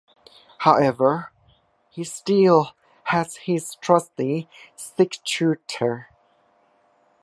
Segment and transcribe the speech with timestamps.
[0.57, 1.31] However,
[1.91, 2.71] he still
[3.03, 6.09] has his trusty six-shooter.